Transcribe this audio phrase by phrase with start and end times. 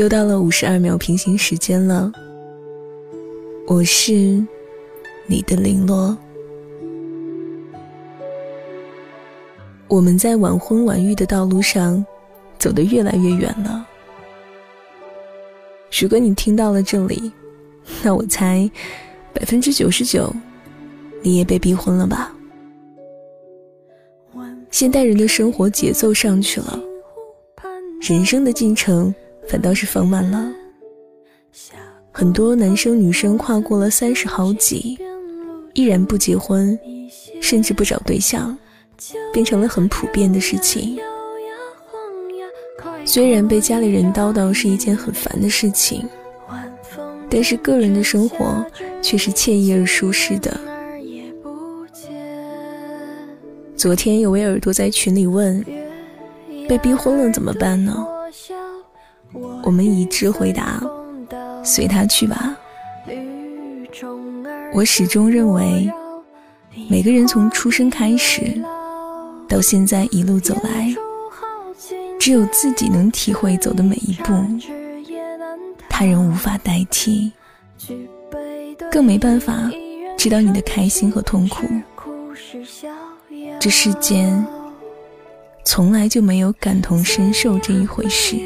[0.00, 2.10] 又到了五十二秒平行时间了，
[3.66, 4.42] 我是
[5.26, 6.16] 你的零落。
[9.88, 12.02] 我们在晚婚晚育的道路上
[12.58, 13.86] 走得越来越远了。
[16.00, 17.30] 如果你听到了这里，
[18.02, 18.70] 那我猜
[19.34, 20.34] 百分之九十九
[21.20, 22.34] 你也被逼婚了吧？
[24.70, 26.80] 现代人的生活节奏上去了，
[28.00, 29.14] 人生的进程
[29.50, 30.48] 反倒是放慢了。
[32.12, 34.96] 很多男生女生跨过了三十好几，
[35.74, 36.78] 依然不结婚，
[37.40, 38.56] 甚至不找对象，
[39.32, 41.00] 变成了很普遍的事情。
[43.04, 46.08] 虽然被家里人叨叨是一件很烦的事情，
[47.28, 48.64] 但是个人的生活
[49.02, 50.60] 却是惬意而舒适的。
[53.76, 55.64] 昨天有位耳朵在群里问
[56.68, 58.06] ：“被逼婚了怎么办呢？”
[59.70, 60.82] 我们一致回答
[61.62, 62.56] ：“随他去吧。”
[64.74, 65.88] 我始终认为，
[66.88, 68.60] 每个人从出生开始，
[69.48, 70.92] 到现在一路走来，
[72.18, 74.32] 只有自己能体会走的每一步，
[75.88, 77.30] 他人无法代替，
[78.90, 79.70] 更没办法
[80.18, 81.64] 知道你的开心和痛苦。
[83.60, 84.44] 这世间
[85.64, 88.36] 从来就没有感同身受这一回事。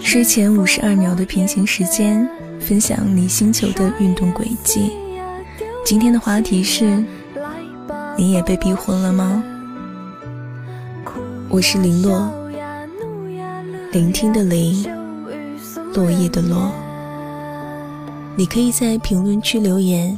[0.00, 2.26] 睡前五十二秒的平行时间，
[2.58, 4.92] 分享你星球的运动轨迹。
[5.84, 7.04] 今天的话题是：
[8.16, 9.42] 你也被逼婚了吗？
[11.50, 12.32] 我是林洛，
[13.92, 14.86] 聆听的林。
[15.94, 16.70] 落叶的落，
[18.36, 20.16] 你可以在评论区留言，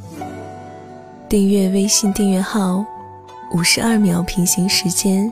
[1.27, 2.84] 订阅微信订阅号
[3.53, 5.31] “五十二秒平行时间”，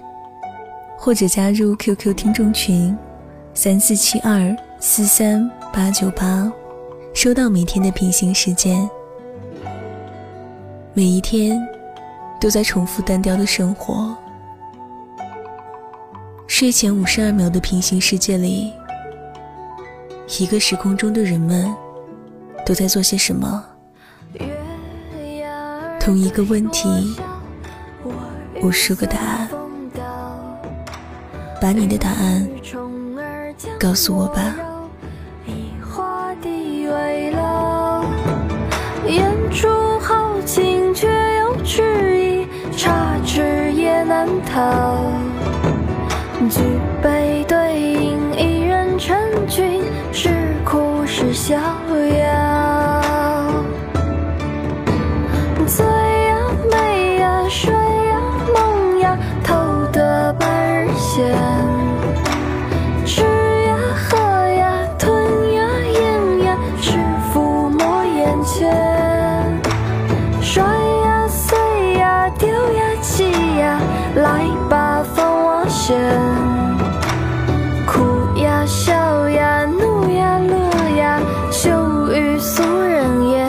[0.99, 2.97] 或者加入 QQ 听众群
[3.55, 6.51] 三四七二四三八九八，
[7.15, 8.89] 收到每天的平行时间。
[10.95, 11.61] 每一天
[12.41, 14.17] 都在重复单调的生活，
[16.49, 18.73] 睡前五十二秒的平行世界里。
[20.41, 21.73] 一个时空中的人们
[22.67, 23.65] 都在做些什么？
[26.01, 26.89] 同一个问题，
[28.63, 29.49] 无数个答案。
[31.61, 32.49] 把你的答案
[33.81, 34.55] 告诉我吧。
[39.07, 39.69] 眼珠
[40.01, 41.09] 豪情却
[41.39, 41.83] 又迟
[42.15, 42.47] 疑，
[42.77, 45.01] 差之也难逃。
[46.51, 46.61] 举
[47.03, 49.17] 杯对饮，一人成
[49.49, 49.83] 群。
[50.13, 50.29] 是
[50.65, 53.03] 苦是逍遥，
[55.67, 55.87] 醉
[82.59, 83.49] 俗人言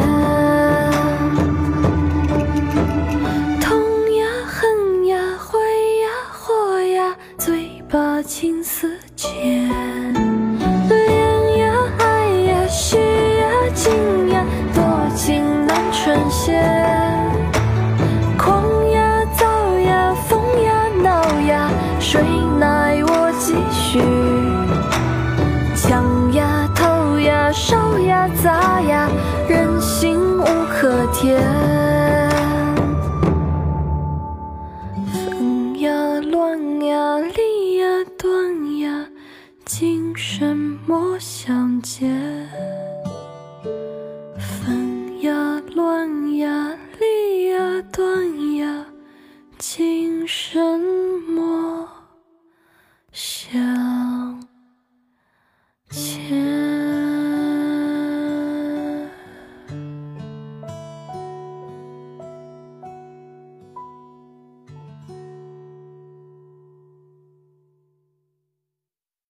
[3.60, 3.82] 痛
[4.14, 5.58] 呀恨呀悔
[6.02, 10.19] 呀货呀最怕情丝牵
[31.22, 31.38] 天。
[35.12, 35.92] 风呀
[36.22, 37.86] 乱呀离呀
[38.18, 39.06] 断呀，
[39.66, 42.39] 今生莫相见。